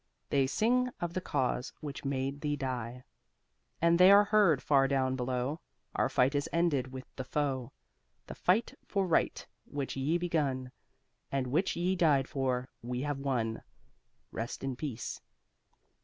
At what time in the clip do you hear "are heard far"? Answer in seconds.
4.09-4.87